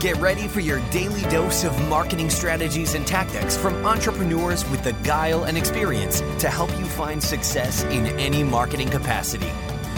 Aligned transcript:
Get 0.00 0.18
ready 0.18 0.46
for 0.46 0.60
your 0.60 0.80
daily 0.90 1.22
dose 1.22 1.64
of 1.64 1.88
marketing 1.88 2.28
strategies 2.28 2.94
and 2.94 3.06
tactics 3.06 3.56
from 3.56 3.74
entrepreneurs 3.86 4.68
with 4.68 4.84
the 4.84 4.92
guile 5.02 5.44
and 5.44 5.56
experience 5.56 6.20
to 6.38 6.50
help 6.50 6.68
you 6.78 6.84
find 6.84 7.22
success 7.22 7.82
in 7.84 8.06
any 8.18 8.44
marketing 8.44 8.90
capacity. 8.90 9.50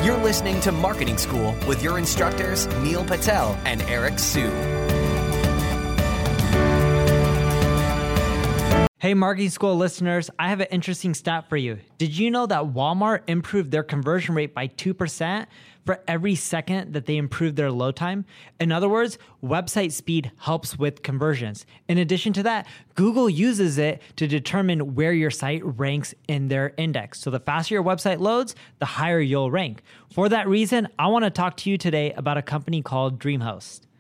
You're 0.05 0.23
listening 0.23 0.61
to 0.61 0.71
Marketing 0.71 1.19
School 1.19 1.53
with 1.67 1.83
your 1.83 1.99
instructors, 1.99 2.69
Neil 2.77 3.05
Patel 3.05 3.59
and 3.65 3.83
Eric 3.83 4.21
Siu. 4.21 4.49
Hey, 9.01 9.15
Marketing 9.15 9.51
School 9.51 9.77
listeners, 9.77 10.29
I 10.39 10.49
have 10.49 10.61
an 10.61 10.67
interesting 10.71 11.15
stat 11.15 11.49
for 11.49 11.57
you. 11.57 11.79
Did 11.99 12.17
you 12.17 12.31
know 12.31 12.47
that 12.47 12.65
Walmart 12.65 13.23
improved 13.27 13.71
their 13.71 13.85
conversion 13.85 14.35
rate 14.35 14.55
by 14.55 14.69
2%? 14.69 15.47
For 15.89 16.03
every 16.07 16.35
second 16.35 16.93
that 16.93 17.07
they 17.07 17.17
improve 17.17 17.57
their 17.57 17.71
load 17.71 17.97
time. 17.97 18.27
In 18.61 18.71
other 18.71 18.91
words, 18.91 19.17
website 19.43 19.91
speed 19.91 20.31
helps 20.37 20.79
with 20.79 21.03
conversions. 21.03 21.65
In 21.89 21.97
addition 21.97 22.35
to 22.35 22.43
that, 22.43 22.67
Google 22.95 23.31
uses 23.31 23.79
it 23.79 24.03
to 24.17 24.27
determine 24.27 24.95
where 24.95 25.15
your 25.15 25.31
site 25.31 25.65
ranks 25.65 26.15
in 26.29 26.49
their 26.49 26.75
index. 26.77 27.21
So 27.21 27.31
the 27.31 27.41
faster 27.41 27.73
your 27.73 27.83
website 27.83 28.19
loads, 28.19 28.55
the 28.81 28.85
higher 28.85 29.19
you'll 29.19 29.51
rank. 29.51 29.81
For 30.13 30.29
that 30.29 30.47
reason, 30.47 30.89
I 30.99 31.07
want 31.07 31.25
to 31.25 31.31
talk 31.31 31.57
to 31.57 31.71
you 31.71 31.79
today 31.79 32.13
about 32.13 32.37
a 32.37 32.43
company 32.43 32.83
called 32.83 33.19
DreamHost. 33.19 33.88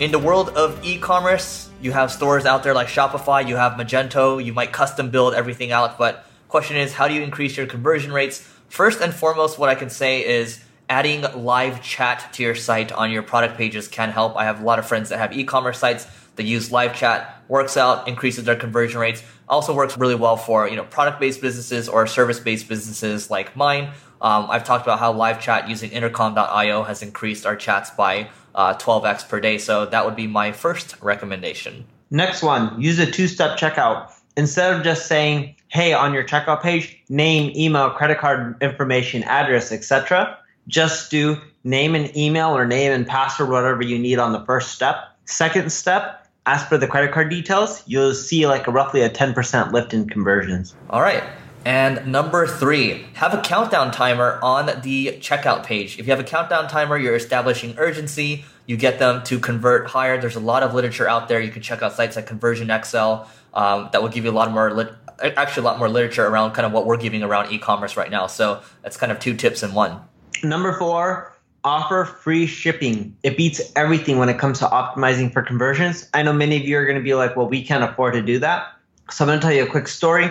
in 0.00 0.10
the 0.10 0.18
world 0.18 0.50
of 0.50 0.84
e 0.84 0.98
commerce, 0.98 1.70
you 1.80 1.92
have 1.92 2.10
stores 2.10 2.46
out 2.46 2.62
there 2.62 2.74
like 2.74 2.88
Shopify, 2.88 3.46
you 3.46 3.56
have 3.56 3.74
Magento, 3.74 4.44
you 4.44 4.52
might 4.52 4.72
custom 4.72 5.10
build 5.10 5.34
everything 5.34 5.70
out, 5.70 5.98
but 5.98 6.26
question 6.48 6.76
is 6.76 6.92
how 6.92 7.06
do 7.06 7.14
you 7.14 7.22
increase 7.22 7.56
your 7.56 7.66
conversion 7.66 8.12
rates? 8.12 8.40
First 8.68 9.00
and 9.00 9.14
foremost, 9.14 9.58
what 9.58 9.68
I 9.68 9.76
can 9.76 9.90
say 9.90 10.26
is 10.26 10.64
adding 10.88 11.22
live 11.36 11.80
chat 11.80 12.32
to 12.32 12.42
your 12.42 12.56
site 12.56 12.90
on 12.90 13.10
your 13.10 13.22
product 13.22 13.56
pages 13.56 13.86
can 13.86 14.10
help. 14.10 14.36
I 14.36 14.44
have 14.44 14.60
a 14.60 14.64
lot 14.64 14.78
of 14.78 14.86
friends 14.86 15.10
that 15.10 15.18
have 15.18 15.32
e-commerce 15.32 15.78
sites 15.78 16.06
that 16.36 16.42
use 16.42 16.72
live 16.72 16.96
chat, 16.96 17.42
works 17.48 17.76
out, 17.76 18.08
increases 18.08 18.44
their 18.44 18.56
conversion 18.56 19.00
rates. 19.00 19.22
Also 19.48 19.72
works 19.72 19.96
really 19.96 20.16
well 20.16 20.36
for 20.36 20.68
you 20.68 20.74
know 20.74 20.84
product-based 20.84 21.40
businesses 21.40 21.88
or 21.88 22.06
service-based 22.08 22.68
businesses 22.68 23.30
like 23.30 23.54
mine. 23.54 23.92
Um, 24.20 24.46
I've 24.50 24.64
talked 24.64 24.84
about 24.84 24.98
how 24.98 25.12
live 25.12 25.40
chat 25.40 25.68
using 25.68 25.90
intercom.io 25.90 26.82
has 26.82 27.02
increased 27.02 27.46
our 27.46 27.54
chats 27.54 27.90
by 27.90 28.30
uh, 28.54 28.74
12x 28.74 29.28
per 29.28 29.40
day. 29.40 29.58
So 29.58 29.86
that 29.86 30.04
would 30.04 30.16
be 30.16 30.26
my 30.26 30.52
first 30.52 30.96
recommendation. 31.00 31.84
Next 32.10 32.42
one, 32.42 32.80
use 32.80 32.98
a 32.98 33.10
two-step 33.10 33.58
checkout. 33.58 34.12
Instead 34.36 34.74
of 34.74 34.82
just 34.82 35.06
saying, 35.06 35.54
"Hey," 35.68 35.92
on 35.92 36.12
your 36.12 36.24
checkout 36.24 36.62
page, 36.62 37.00
name, 37.08 37.52
email, 37.56 37.90
credit 37.90 38.18
card 38.18 38.56
information, 38.60 39.22
address, 39.24 39.72
etc. 39.72 40.36
Just 40.68 41.10
do 41.10 41.36
name 41.62 41.94
and 41.94 42.14
email 42.16 42.56
or 42.56 42.66
name 42.66 42.92
and 42.92 43.06
password, 43.06 43.48
whatever 43.48 43.82
you 43.82 43.98
need 43.98 44.18
on 44.18 44.32
the 44.32 44.44
first 44.44 44.72
step. 44.72 44.96
Second 45.24 45.70
step, 45.72 46.26
ask 46.46 46.68
for 46.68 46.78
the 46.78 46.86
credit 46.86 47.12
card 47.12 47.30
details. 47.30 47.82
You'll 47.86 48.14
see 48.14 48.46
like 48.46 48.66
a 48.66 48.70
roughly 48.70 49.02
a 49.02 49.10
10% 49.10 49.72
lift 49.72 49.94
in 49.94 50.08
conversions. 50.08 50.74
All 50.90 51.00
right. 51.00 51.22
And 51.64 52.06
number 52.06 52.46
three, 52.46 53.06
have 53.14 53.32
a 53.32 53.40
countdown 53.40 53.90
timer 53.90 54.38
on 54.42 54.66
the 54.82 55.16
checkout 55.20 55.64
page. 55.64 55.98
If 55.98 56.06
you 56.06 56.12
have 56.12 56.20
a 56.20 56.24
countdown 56.24 56.68
timer, 56.68 56.98
you're 56.98 57.16
establishing 57.16 57.74
urgency. 57.78 58.44
You 58.66 58.76
get 58.76 58.98
them 58.98 59.22
to 59.24 59.38
convert 59.38 59.88
higher. 59.88 60.20
There's 60.20 60.36
a 60.36 60.40
lot 60.40 60.62
of 60.62 60.74
literature 60.74 61.08
out 61.08 61.28
there. 61.28 61.40
You 61.40 61.50
can 61.50 61.62
check 61.62 61.82
out 61.82 61.94
sites 61.94 62.16
like 62.16 62.26
Conversion 62.26 62.70
XL 62.84 63.24
um, 63.54 63.88
that 63.92 64.02
will 64.02 64.10
give 64.10 64.24
you 64.24 64.30
a 64.30 64.32
lot 64.32 64.50
more, 64.50 64.98
actually 65.22 65.62
a 65.62 65.64
lot 65.64 65.78
more 65.78 65.88
literature 65.88 66.26
around 66.26 66.52
kind 66.52 66.66
of 66.66 66.72
what 66.72 66.84
we're 66.84 66.98
giving 66.98 67.22
around 67.22 67.50
e-commerce 67.50 67.96
right 67.96 68.10
now. 68.10 68.26
So 68.26 68.60
that's 68.82 68.96
kind 68.98 69.10
of 69.10 69.18
two 69.18 69.34
tips 69.34 69.62
in 69.62 69.72
one. 69.72 70.00
Number 70.42 70.78
four, 70.78 71.34
offer 71.62 72.04
free 72.04 72.46
shipping. 72.46 73.16
It 73.22 73.38
beats 73.38 73.72
everything 73.74 74.18
when 74.18 74.28
it 74.28 74.38
comes 74.38 74.58
to 74.58 74.66
optimizing 74.66 75.32
for 75.32 75.40
conversions. 75.40 76.10
I 76.12 76.22
know 76.22 76.32
many 76.34 76.56
of 76.56 76.64
you 76.64 76.76
are 76.76 76.84
going 76.84 76.98
to 76.98 77.02
be 77.02 77.14
like, 77.14 77.36
well, 77.36 77.48
we 77.48 77.64
can't 77.64 77.84
afford 77.84 78.12
to 78.14 78.22
do 78.22 78.38
that. 78.40 78.68
So 79.10 79.24
I'm 79.24 79.28
going 79.28 79.40
to 79.40 79.46
tell 79.46 79.54
you 79.54 79.64
a 79.64 79.66
quick 79.66 79.88
story 79.88 80.30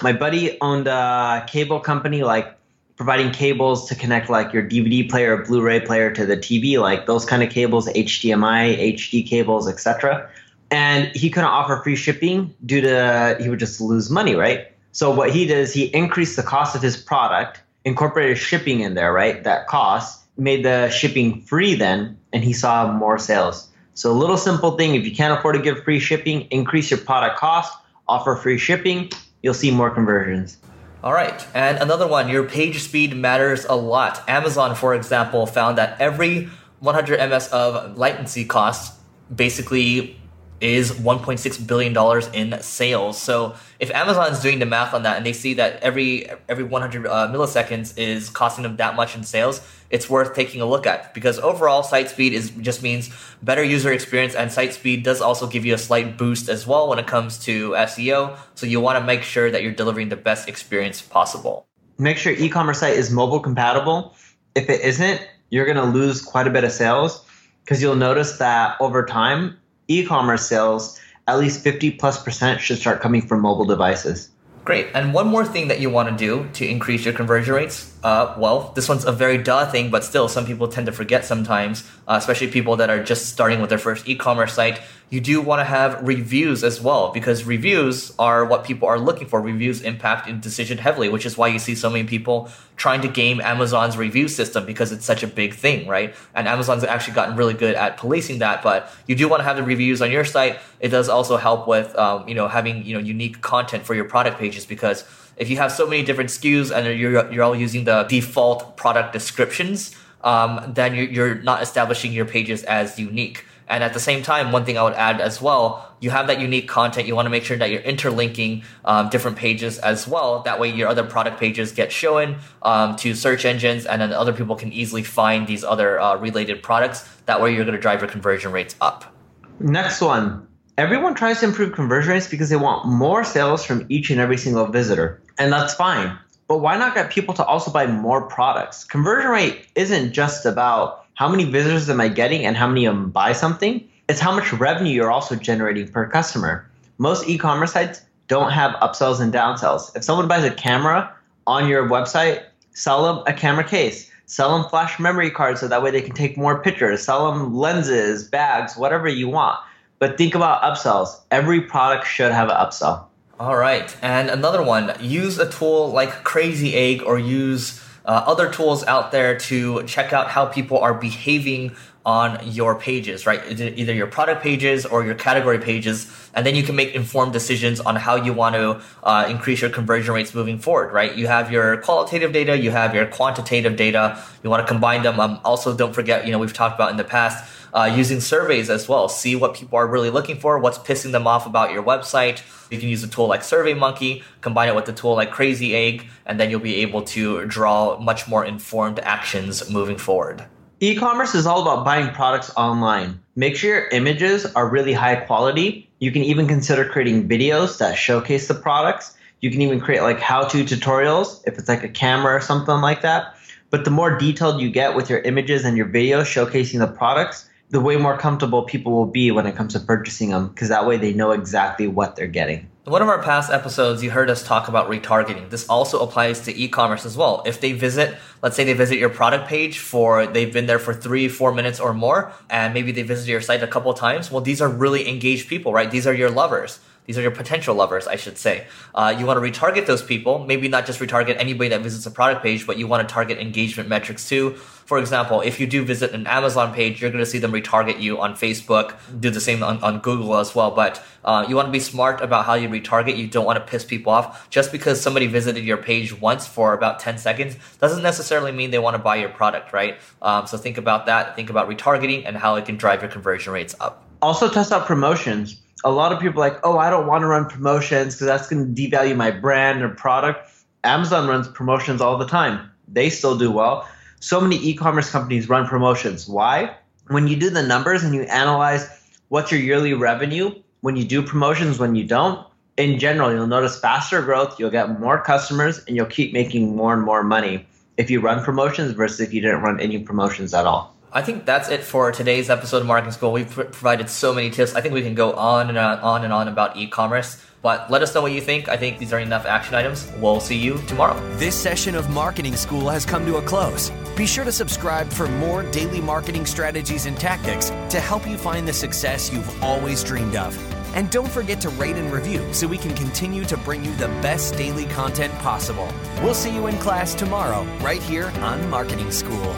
my 0.00 0.12
buddy 0.12 0.56
owned 0.60 0.86
a 0.86 1.44
cable 1.46 1.80
company 1.80 2.22
like 2.22 2.56
providing 2.96 3.32
cables 3.32 3.88
to 3.88 3.94
connect 3.94 4.30
like 4.30 4.52
your 4.52 4.62
DVD 4.62 5.08
player, 5.08 5.44
Blu-ray 5.44 5.80
player 5.80 6.12
to 6.12 6.24
the 6.24 6.36
TV, 6.36 6.80
like 6.80 7.06
those 7.06 7.24
kind 7.24 7.42
of 7.42 7.50
cables, 7.50 7.88
HDMI, 7.88 8.94
HD 8.94 9.26
cables, 9.26 9.68
etc. 9.68 10.30
And 10.70 11.08
he 11.14 11.28
couldn't 11.28 11.50
offer 11.50 11.82
free 11.82 11.96
shipping 11.96 12.54
due 12.64 12.80
to 12.80 13.36
he 13.40 13.48
would 13.48 13.58
just 13.58 13.80
lose 13.80 14.08
money, 14.08 14.34
right? 14.34 14.68
So 14.92 15.10
what 15.10 15.30
he 15.32 15.46
did 15.46 15.58
is 15.58 15.72
he 15.72 15.84
increased 15.86 16.36
the 16.36 16.42
cost 16.42 16.76
of 16.76 16.82
his 16.82 16.96
product, 16.96 17.60
incorporated 17.84 18.38
shipping 18.38 18.80
in 18.80 18.94
there, 18.94 19.12
right? 19.12 19.42
That 19.42 19.66
cost 19.66 20.20
made 20.36 20.64
the 20.64 20.88
shipping 20.90 21.40
free 21.42 21.74
then, 21.74 22.16
and 22.32 22.44
he 22.44 22.52
saw 22.52 22.92
more 22.92 23.18
sales. 23.18 23.68
So 23.94 24.10
a 24.10 24.14
little 24.14 24.36
simple 24.38 24.76
thing: 24.76 24.94
if 24.94 25.04
you 25.04 25.14
can't 25.14 25.38
afford 25.38 25.56
to 25.56 25.62
give 25.62 25.82
free 25.82 25.98
shipping, 25.98 26.42
increase 26.50 26.90
your 26.90 27.00
product 27.00 27.38
cost, 27.38 27.72
offer 28.06 28.36
free 28.36 28.58
shipping, 28.58 29.10
you'll 29.42 29.54
see 29.54 29.70
more 29.70 29.90
conversions. 29.90 30.58
All 31.02 31.12
right. 31.12 31.44
And 31.52 31.78
another 31.78 32.06
one, 32.06 32.28
your 32.28 32.44
page 32.44 32.80
speed 32.80 33.16
matters 33.16 33.64
a 33.64 33.74
lot. 33.74 34.22
Amazon, 34.28 34.74
for 34.76 34.94
example, 34.94 35.46
found 35.46 35.76
that 35.78 36.00
every 36.00 36.48
100 36.78 37.18
ms 37.28 37.48
of 37.48 37.98
latency 37.98 38.44
costs 38.44 38.98
basically 39.34 40.20
is 40.62 40.92
1.6 40.92 41.66
billion 41.66 41.92
dollars 41.92 42.28
in 42.32 42.56
sales. 42.62 43.20
So 43.20 43.56
if 43.80 43.90
Amazon 43.90 44.30
is 44.32 44.40
doing 44.40 44.60
the 44.60 44.66
math 44.66 44.94
on 44.94 45.02
that 45.02 45.16
and 45.16 45.26
they 45.26 45.32
see 45.32 45.54
that 45.54 45.82
every 45.82 46.30
every 46.48 46.62
100 46.62 47.06
uh, 47.06 47.28
milliseconds 47.28 47.98
is 47.98 48.30
costing 48.30 48.62
them 48.62 48.76
that 48.76 48.94
much 48.94 49.16
in 49.16 49.24
sales, 49.24 49.60
it's 49.90 50.08
worth 50.08 50.34
taking 50.36 50.60
a 50.60 50.64
look 50.64 50.86
at 50.86 51.12
because 51.14 51.40
overall 51.40 51.82
site 51.82 52.08
speed 52.08 52.32
is 52.32 52.50
just 52.50 52.80
means 52.80 53.10
better 53.42 53.64
user 53.64 53.92
experience 53.92 54.36
and 54.36 54.52
site 54.52 54.72
speed 54.72 55.02
does 55.02 55.20
also 55.20 55.48
give 55.48 55.66
you 55.66 55.74
a 55.74 55.78
slight 55.78 56.16
boost 56.16 56.48
as 56.48 56.64
well 56.64 56.88
when 56.88 57.00
it 57.00 57.08
comes 57.08 57.38
to 57.40 57.72
SEO. 57.72 58.38
So 58.54 58.64
you 58.64 58.80
want 58.80 58.98
to 59.00 59.04
make 59.04 59.22
sure 59.22 59.50
that 59.50 59.64
you're 59.64 59.72
delivering 59.72 60.10
the 60.10 60.16
best 60.16 60.48
experience 60.48 61.02
possible. 61.02 61.66
Make 61.98 62.18
sure 62.18 62.32
e-commerce 62.32 62.78
site 62.78 62.94
is 62.94 63.10
mobile 63.10 63.40
compatible. 63.40 64.14
If 64.54 64.70
it 64.70 64.80
isn't, 64.80 65.26
you're 65.50 65.66
going 65.66 65.76
to 65.76 65.84
lose 65.84 66.22
quite 66.22 66.46
a 66.46 66.50
bit 66.50 66.62
of 66.62 66.70
sales 66.70 67.24
because 67.64 67.82
you'll 67.82 67.96
notice 67.96 68.38
that 68.38 68.76
over 68.80 69.04
time 69.04 69.58
e-commerce 69.98 70.46
sales, 70.46 70.98
at 71.26 71.38
least 71.38 71.62
50 71.62 71.92
plus 71.92 72.22
percent 72.22 72.60
should 72.60 72.78
start 72.78 73.00
coming 73.00 73.22
from 73.22 73.40
mobile 73.40 73.64
devices. 73.64 74.30
Great. 74.64 74.88
And 74.94 75.12
one 75.12 75.26
more 75.26 75.44
thing 75.44 75.68
that 75.68 75.80
you 75.80 75.90
want 75.90 76.08
to 76.08 76.16
do 76.16 76.48
to 76.52 76.66
increase 76.66 77.04
your 77.04 77.14
conversion 77.14 77.54
rates. 77.54 77.92
Uh, 78.04 78.34
well, 78.38 78.72
this 78.76 78.88
one's 78.88 79.04
a 79.04 79.10
very 79.10 79.36
duh 79.38 79.66
thing, 79.66 79.90
but 79.90 80.04
still, 80.04 80.28
some 80.28 80.46
people 80.46 80.68
tend 80.68 80.86
to 80.86 80.92
forget 80.92 81.24
sometimes, 81.24 81.88
uh, 82.12 82.16
especially 82.16 82.48
people 82.48 82.76
that 82.76 82.90
are 82.90 83.02
just 83.02 83.26
starting 83.26 83.60
with 83.60 83.70
their 83.70 83.78
first 83.78 84.08
e 84.08 84.14
commerce 84.14 84.52
site 84.54 84.80
you 85.12 85.20
do 85.20 85.42
want 85.42 85.60
to 85.60 85.64
have 85.64 86.00
reviews 86.00 86.64
as 86.64 86.80
well 86.80 87.12
because 87.12 87.44
reviews 87.44 88.14
are 88.18 88.46
what 88.46 88.64
people 88.64 88.88
are 88.88 88.98
looking 88.98 89.26
for. 89.26 89.42
Reviews 89.42 89.82
impact 89.82 90.26
in 90.26 90.40
decision 90.40 90.78
heavily, 90.78 91.10
which 91.10 91.26
is 91.26 91.36
why 91.36 91.48
you 91.48 91.58
see 91.58 91.74
so 91.74 91.90
many 91.90 92.08
people 92.08 92.48
trying 92.78 93.02
to 93.02 93.08
game 93.08 93.38
Amazon's 93.42 93.98
review 93.98 94.26
system 94.26 94.64
because 94.64 94.90
it's 94.90 95.04
such 95.04 95.22
a 95.22 95.26
big 95.26 95.52
thing, 95.52 95.86
right? 95.86 96.14
And 96.34 96.48
Amazon's 96.48 96.82
actually 96.82 97.12
gotten 97.12 97.36
really 97.36 97.52
good 97.52 97.74
at 97.74 97.98
policing 97.98 98.38
that. 98.38 98.62
But 98.62 98.90
you 99.06 99.14
do 99.14 99.28
want 99.28 99.40
to 99.40 99.44
have 99.44 99.56
the 99.56 99.62
reviews 99.62 100.00
on 100.00 100.10
your 100.10 100.24
site. 100.24 100.58
It 100.80 100.88
does 100.88 101.10
also 101.10 101.36
help 101.36 101.68
with 101.68 101.94
um, 101.98 102.26
you 102.26 102.34
know 102.34 102.48
having 102.48 102.82
you 102.82 102.94
know 102.94 103.00
unique 103.00 103.42
content 103.42 103.84
for 103.84 103.94
your 103.94 104.06
product 104.06 104.38
pages 104.38 104.64
because 104.64 105.04
if 105.36 105.50
you 105.50 105.58
have 105.58 105.72
so 105.72 105.86
many 105.86 106.02
different 106.04 106.30
SKUs 106.30 106.74
and 106.74 106.98
you're 106.98 107.30
you're 107.30 107.42
all 107.42 107.54
using 107.54 107.84
the 107.84 108.04
default 108.04 108.78
product 108.78 109.12
descriptions, 109.12 109.94
um, 110.24 110.72
then 110.74 110.94
you're, 110.94 111.34
not 111.36 111.62
establishing 111.62 112.12
your 112.12 112.24
pages 112.24 112.62
as 112.64 112.98
unique. 112.98 113.44
And 113.68 113.82
at 113.82 113.94
the 113.94 114.00
same 114.00 114.22
time, 114.22 114.52
one 114.52 114.64
thing 114.64 114.76
I 114.76 114.82
would 114.82 114.94
add 114.94 115.20
as 115.20 115.40
well, 115.40 115.94
you 116.00 116.10
have 116.10 116.26
that 116.26 116.40
unique 116.40 116.68
content. 116.68 117.06
You 117.06 117.14
want 117.14 117.26
to 117.26 117.30
make 117.30 117.44
sure 117.44 117.56
that 117.56 117.70
you're 117.70 117.80
interlinking 117.80 118.64
um, 118.84 119.08
different 119.08 119.36
pages 119.36 119.78
as 119.78 120.06
well. 120.06 120.42
That 120.42 120.60
way, 120.60 120.70
your 120.70 120.88
other 120.88 121.04
product 121.04 121.40
pages 121.40 121.72
get 121.72 121.90
shown 121.90 122.38
um, 122.62 122.96
to 122.96 123.14
search 123.14 123.44
engines, 123.44 123.86
and 123.86 124.02
then 124.02 124.12
other 124.12 124.32
people 124.32 124.56
can 124.56 124.72
easily 124.72 125.02
find 125.02 125.46
these 125.46 125.64
other 125.64 125.98
uh, 125.98 126.16
related 126.16 126.62
products. 126.62 127.08
That 127.26 127.40
way, 127.40 127.54
you're 127.54 127.64
going 127.64 127.76
to 127.76 127.80
drive 127.80 128.00
your 128.00 128.10
conversion 128.10 128.52
rates 128.52 128.76
up. 128.80 129.14
Next 129.58 130.00
one. 130.00 130.46
Everyone 130.76 131.14
tries 131.14 131.40
to 131.40 131.46
improve 131.46 131.72
conversion 131.72 132.12
rates 132.12 132.28
because 132.28 132.48
they 132.50 132.56
want 132.56 132.86
more 132.86 133.24
sales 133.24 133.64
from 133.64 133.86
each 133.88 134.10
and 134.10 134.20
every 134.20 134.38
single 134.38 134.66
visitor. 134.66 135.22
And 135.38 135.52
that's 135.52 135.74
fine. 135.74 136.18
But 136.52 136.60
why 136.60 136.76
not 136.76 136.94
get 136.94 137.10
people 137.10 137.32
to 137.36 137.44
also 137.46 137.70
buy 137.70 137.86
more 137.86 138.20
products? 138.20 138.84
Conversion 138.84 139.30
rate 139.30 139.66
isn't 139.74 140.12
just 140.12 140.44
about 140.44 141.06
how 141.14 141.26
many 141.26 141.44
visitors 141.44 141.88
am 141.88 141.98
I 141.98 142.08
getting 142.08 142.44
and 142.44 142.58
how 142.58 142.68
many 142.68 142.84
of 142.84 142.94
them 142.94 143.10
buy 143.10 143.32
something? 143.32 143.88
It's 144.06 144.20
how 144.20 144.36
much 144.36 144.52
revenue 144.52 144.92
you're 144.92 145.10
also 145.10 145.34
generating 145.34 145.88
per 145.88 146.06
customer. 146.06 146.68
most 146.98 147.26
e-commerce 147.26 147.72
sites 147.72 148.02
don't 148.28 148.52
have 148.52 148.72
upsells 148.82 149.18
and 149.18 149.32
downsells. 149.32 149.96
If 149.96 150.04
someone 150.04 150.28
buys 150.28 150.44
a 150.44 150.50
camera 150.50 151.10
on 151.46 151.68
your 151.68 151.88
website, 151.88 152.42
sell 152.74 153.02
them 153.02 153.24
a 153.26 153.32
camera 153.32 153.64
case. 153.64 154.10
Sell 154.26 154.54
them 154.54 154.68
flash 154.68 155.00
memory 155.00 155.30
cards 155.30 155.60
so 155.60 155.68
that 155.68 155.82
way 155.82 155.90
they 155.90 156.02
can 156.02 156.14
take 156.14 156.36
more 156.36 156.62
pictures. 156.62 157.02
Sell 157.02 157.32
them 157.32 157.54
lenses, 157.54 158.28
bags, 158.28 158.76
whatever 158.76 159.08
you 159.08 159.26
want. 159.26 159.58
But 159.98 160.18
think 160.18 160.34
about 160.34 160.60
upsells. 160.60 161.18
Every 161.30 161.62
product 161.62 162.06
should 162.06 162.30
have 162.30 162.50
an 162.50 162.56
upsell. 162.56 163.06
All 163.42 163.56
right. 163.56 163.92
And 164.00 164.30
another 164.30 164.62
one 164.62 164.92
use 165.00 165.36
a 165.40 165.50
tool 165.50 165.90
like 165.90 166.22
Crazy 166.22 166.74
Egg 166.74 167.02
or 167.02 167.18
use 167.18 167.82
uh, 168.04 168.22
other 168.24 168.52
tools 168.52 168.84
out 168.84 169.10
there 169.10 169.36
to 169.36 169.82
check 169.82 170.12
out 170.12 170.28
how 170.28 170.46
people 170.46 170.78
are 170.78 170.94
behaving 170.94 171.74
on 172.04 172.38
your 172.44 172.74
pages, 172.74 173.26
right? 173.26 173.40
Either 173.60 173.92
your 173.92 174.06
product 174.06 174.42
pages 174.42 174.84
or 174.84 175.04
your 175.04 175.14
category 175.14 175.58
pages, 175.58 176.10
and 176.34 176.44
then 176.44 176.54
you 176.54 176.62
can 176.62 176.74
make 176.74 176.94
informed 176.94 177.32
decisions 177.32 177.78
on 177.80 177.94
how 177.94 178.16
you 178.16 178.32
want 178.32 178.54
to 178.54 178.80
uh, 179.04 179.26
increase 179.28 179.60
your 179.60 179.70
conversion 179.70 180.12
rates 180.14 180.34
moving 180.34 180.58
forward, 180.58 180.92
right? 180.92 181.14
You 181.14 181.26
have 181.28 181.52
your 181.52 181.76
qualitative 181.78 182.32
data, 182.32 182.56
you 182.58 182.70
have 182.70 182.94
your 182.94 183.06
quantitative 183.06 183.76
data. 183.76 184.22
You 184.42 184.50
want 184.50 184.66
to 184.66 184.72
combine 184.72 185.02
them. 185.02 185.20
Um, 185.20 185.40
also, 185.44 185.76
don't 185.76 185.94
forget, 185.94 186.26
you 186.26 186.32
know, 186.32 186.38
we've 186.38 186.52
talked 186.52 186.74
about 186.74 186.90
in 186.90 186.96
the 186.96 187.04
past 187.04 187.48
uh, 187.72 187.92
using 187.94 188.20
surveys 188.20 188.68
as 188.68 188.88
well. 188.88 189.08
See 189.08 189.36
what 189.36 189.54
people 189.54 189.78
are 189.78 189.86
really 189.86 190.10
looking 190.10 190.38
for, 190.38 190.58
what's 190.58 190.78
pissing 190.78 191.12
them 191.12 191.26
off 191.26 191.46
about 191.46 191.72
your 191.72 191.82
website. 191.82 192.42
You 192.70 192.78
can 192.78 192.88
use 192.88 193.04
a 193.04 193.08
tool 193.08 193.26
like 193.26 193.42
SurveyMonkey, 193.42 194.22
combine 194.40 194.68
it 194.68 194.74
with 194.74 194.88
a 194.88 194.92
tool 194.92 195.14
like 195.14 195.30
Crazy 195.30 195.74
Egg, 195.74 196.08
and 196.26 196.40
then 196.40 196.50
you'll 196.50 196.60
be 196.60 196.76
able 196.76 197.02
to 197.02 197.44
draw 197.46 197.98
much 197.98 198.26
more 198.26 198.44
informed 198.44 198.98
actions 199.00 199.70
moving 199.70 199.98
forward. 199.98 200.46
E-commerce 200.84 201.36
is 201.36 201.46
all 201.46 201.62
about 201.62 201.84
buying 201.84 202.12
products 202.12 202.50
online. 202.56 203.20
Make 203.36 203.54
sure 203.54 203.72
your 203.72 203.88
images 203.90 204.44
are 204.46 204.68
really 204.68 204.92
high 204.92 205.14
quality. 205.14 205.88
You 206.00 206.10
can 206.10 206.24
even 206.24 206.48
consider 206.48 206.84
creating 206.84 207.28
videos 207.28 207.78
that 207.78 207.96
showcase 207.96 208.48
the 208.48 208.54
products. 208.54 209.16
You 209.40 209.52
can 209.52 209.62
even 209.62 209.78
create 209.78 210.02
like 210.02 210.18
how-to 210.18 210.64
tutorials 210.64 211.40
if 211.46 211.56
it's 211.56 211.68
like 211.68 211.84
a 211.84 211.88
camera 211.88 212.34
or 212.34 212.40
something 212.40 212.80
like 212.80 213.02
that. 213.02 213.36
But 213.70 213.84
the 213.84 213.92
more 213.92 214.18
detailed 214.18 214.60
you 214.60 214.70
get 214.70 214.96
with 214.96 215.08
your 215.08 215.20
images 215.20 215.64
and 215.64 215.76
your 215.76 215.86
videos 215.86 216.22
showcasing 216.22 216.80
the 216.80 216.88
products, 216.88 217.48
the 217.70 217.80
way 217.80 217.94
more 217.94 218.18
comfortable 218.18 218.64
people 218.64 218.90
will 218.90 219.06
be 219.06 219.30
when 219.30 219.46
it 219.46 219.54
comes 219.54 219.74
to 219.74 219.78
purchasing 219.78 220.30
them 220.30 220.48
because 220.48 220.70
that 220.70 220.84
way 220.84 220.96
they 220.96 221.12
know 221.12 221.30
exactly 221.30 221.86
what 221.86 222.16
they're 222.16 222.26
getting. 222.26 222.68
In 222.84 222.90
one 222.90 223.00
of 223.00 223.08
our 223.08 223.22
past 223.22 223.52
episodes, 223.52 224.02
you 224.02 224.10
heard 224.10 224.28
us 224.28 224.42
talk 224.42 224.66
about 224.66 224.90
retargeting. 224.90 225.50
This 225.50 225.68
also 225.68 226.02
applies 226.02 226.40
to 226.40 226.60
e-commerce 226.60 227.06
as 227.06 227.16
well. 227.16 227.44
If 227.46 227.60
they 227.60 227.70
visit, 227.74 228.18
let's 228.42 228.56
say 228.56 228.64
they 228.64 228.72
visit 228.72 228.98
your 228.98 229.08
product 229.08 229.46
page 229.46 229.78
for, 229.78 230.26
they've 230.26 230.52
been 230.52 230.66
there 230.66 230.80
for 230.80 230.92
three, 230.92 231.28
four 231.28 231.54
minutes 231.54 231.78
or 231.78 231.94
more, 231.94 232.32
and 232.50 232.74
maybe 232.74 232.90
they 232.90 233.02
visit 233.02 233.28
your 233.28 233.40
site 233.40 233.62
a 233.62 233.68
couple 233.68 233.94
times, 233.94 234.32
well, 234.32 234.40
these 234.40 234.60
are 234.60 234.68
really 234.68 235.08
engaged 235.08 235.48
people, 235.48 235.72
right? 235.72 235.92
These 235.92 236.08
are 236.08 236.12
your 236.12 236.28
lovers. 236.28 236.80
These 237.06 237.18
are 237.18 237.22
your 237.22 237.32
potential 237.32 237.74
lovers, 237.74 238.06
I 238.06 238.14
should 238.14 238.38
say. 238.38 238.66
Uh, 238.94 239.14
you 239.18 239.26
want 239.26 239.42
to 239.42 239.50
retarget 239.50 239.86
those 239.86 240.02
people, 240.02 240.44
maybe 240.46 240.68
not 240.68 240.86
just 240.86 241.00
retarget 241.00 241.36
anybody 241.36 241.70
that 241.70 241.80
visits 241.80 242.06
a 242.06 242.12
product 242.12 242.44
page, 242.44 242.64
but 242.64 242.78
you 242.78 242.86
want 242.86 243.06
to 243.06 243.12
target 243.12 243.38
engagement 243.38 243.88
metrics 243.88 244.28
too. 244.28 244.54
For 244.86 244.98
example, 244.98 245.40
if 245.40 245.58
you 245.58 245.66
do 245.66 245.84
visit 245.84 246.12
an 246.12 246.26
Amazon 246.26 246.72
page, 246.72 247.00
you're 247.00 247.10
going 247.10 247.24
to 247.24 247.28
see 247.28 247.38
them 247.38 247.50
retarget 247.50 248.00
you 248.00 248.20
on 248.20 248.34
Facebook, 248.34 248.94
do 249.18 249.30
the 249.30 249.40
same 249.40 249.62
on, 249.62 249.82
on 249.82 249.98
Google 249.98 250.36
as 250.36 250.54
well. 250.54 250.70
But 250.70 251.02
uh, 251.24 251.44
you 251.48 251.56
want 251.56 251.66
to 251.66 251.72
be 251.72 251.80
smart 251.80 252.20
about 252.20 252.44
how 252.44 252.54
you 252.54 252.68
retarget. 252.68 253.16
You 253.16 253.26
don't 253.26 253.46
want 253.46 253.58
to 253.58 253.64
piss 253.64 253.84
people 253.84 254.12
off. 254.12 254.48
Just 254.50 254.70
because 254.70 255.00
somebody 255.00 255.26
visited 255.26 255.64
your 255.64 255.78
page 255.78 256.18
once 256.20 256.46
for 256.46 256.72
about 256.72 257.00
10 257.00 257.18
seconds 257.18 257.56
doesn't 257.80 258.02
necessarily 258.02 258.52
mean 258.52 258.70
they 258.70 258.78
want 258.78 258.94
to 258.94 259.02
buy 259.02 259.16
your 259.16 259.30
product, 259.30 259.72
right? 259.72 259.98
Um, 260.20 260.46
so 260.46 260.56
think 260.56 260.78
about 260.78 261.06
that. 261.06 261.34
Think 261.34 261.50
about 261.50 261.68
retargeting 261.68 262.24
and 262.26 262.36
how 262.36 262.56
it 262.56 262.64
can 262.66 262.76
drive 262.76 263.02
your 263.02 263.10
conversion 263.10 263.52
rates 263.52 263.74
up. 263.80 264.04
Also, 264.20 264.48
test 264.48 264.70
out 264.70 264.86
promotions 264.86 265.61
a 265.84 265.90
lot 265.90 266.12
of 266.12 266.20
people 266.20 266.40
like, 266.40 266.58
oh, 266.64 266.78
I 266.78 266.90
don't 266.90 267.06
want 267.06 267.22
to 267.22 267.26
run 267.26 267.46
promotions 267.46 268.14
because 268.14 268.26
that's 268.26 268.48
going 268.48 268.74
to 268.74 268.82
devalue 268.82 269.16
my 269.16 269.30
brand 269.30 269.82
or 269.82 269.88
product. 269.88 270.48
Amazon 270.84 271.28
runs 271.28 271.48
promotions 271.48 272.00
all 272.00 272.18
the 272.18 272.26
time. 272.26 272.70
They 272.88 273.10
still 273.10 273.36
do 273.36 273.50
well. 273.50 273.88
So 274.20 274.40
many 274.40 274.56
e-commerce 274.56 275.10
companies 275.10 275.48
run 275.48 275.66
promotions. 275.66 276.28
Why? 276.28 276.76
When 277.08 277.26
you 277.26 277.36
do 277.36 277.50
the 277.50 277.62
numbers 277.62 278.04
and 278.04 278.14
you 278.14 278.22
analyze 278.22 278.88
what's 279.28 279.50
your 279.50 279.60
yearly 279.60 279.94
revenue, 279.94 280.54
when 280.80 280.96
you 280.96 281.04
do 281.04 281.22
promotions, 281.22 281.78
when 281.78 281.94
you 281.94 282.04
don't, 282.04 282.46
in 282.76 282.98
general, 282.98 283.32
you'll 283.32 283.46
notice 283.46 283.78
faster 283.78 284.22
growth, 284.22 284.58
you'll 284.58 284.70
get 284.70 284.98
more 285.00 285.20
customers, 285.22 285.84
and 285.86 285.96
you'll 285.96 286.06
keep 286.06 286.32
making 286.32 286.74
more 286.74 286.94
and 286.94 287.02
more 287.02 287.22
money 287.22 287.66
if 287.96 288.10
you 288.10 288.20
run 288.20 288.42
promotions 288.42 288.92
versus 288.92 289.20
if 289.20 289.32
you 289.32 289.40
didn't 289.40 289.62
run 289.62 289.80
any 289.80 289.98
promotions 289.98 290.54
at 290.54 290.66
all. 290.66 290.91
I 291.14 291.20
think 291.20 291.44
that's 291.44 291.68
it 291.68 291.82
for 291.82 292.10
today's 292.10 292.48
episode 292.48 292.78
of 292.78 292.86
Marketing 292.86 293.12
School. 293.12 293.32
We've 293.32 293.50
pr- 293.50 293.64
provided 293.64 294.08
so 294.08 294.32
many 294.32 294.48
tips. 294.48 294.74
I 294.74 294.80
think 294.80 294.94
we 294.94 295.02
can 295.02 295.14
go 295.14 295.34
on 295.34 295.68
and 295.68 295.76
on, 295.76 295.98
on 295.98 296.24
and 296.24 296.32
on 296.32 296.48
about 296.48 296.74
e-commerce. 296.78 297.44
But 297.60 297.90
let 297.90 298.00
us 298.00 298.14
know 298.14 298.22
what 298.22 298.32
you 298.32 298.40
think. 298.40 298.70
I 298.70 298.78
think 298.78 298.98
these 298.98 299.12
are 299.12 299.18
enough 299.18 299.44
action 299.44 299.74
items. 299.74 300.10
We'll 300.18 300.40
see 300.40 300.56
you 300.56 300.78
tomorrow. 300.88 301.20
This 301.36 301.54
session 301.54 301.94
of 301.96 302.08
Marketing 302.08 302.56
School 302.56 302.88
has 302.88 303.04
come 303.04 303.26
to 303.26 303.36
a 303.36 303.42
close. 303.42 303.90
Be 304.16 304.24
sure 304.24 304.46
to 304.46 304.52
subscribe 304.52 305.12
for 305.12 305.28
more 305.28 305.62
daily 305.64 306.00
marketing 306.00 306.46
strategies 306.46 307.04
and 307.04 307.16
tactics 307.18 307.68
to 307.90 308.00
help 308.00 308.26
you 308.26 308.38
find 308.38 308.66
the 308.66 308.72
success 308.72 309.30
you've 309.30 309.62
always 309.62 310.02
dreamed 310.02 310.34
of. 310.34 310.56
And 310.96 311.10
don't 311.10 311.30
forget 311.30 311.60
to 311.60 311.68
rate 311.70 311.96
and 311.96 312.10
review 312.10 312.42
so 312.54 312.66
we 312.66 312.78
can 312.78 312.94
continue 312.94 313.44
to 313.44 313.56
bring 313.58 313.84
you 313.84 313.94
the 313.96 314.08
best 314.22 314.56
daily 314.56 314.86
content 314.86 315.34
possible. 315.40 315.92
We'll 316.22 316.34
see 316.34 316.54
you 316.54 316.68
in 316.68 316.78
class 316.78 317.14
tomorrow, 317.14 317.64
right 317.80 318.02
here 318.02 318.32
on 318.40 318.68
Marketing 318.70 319.10
School. 319.10 319.54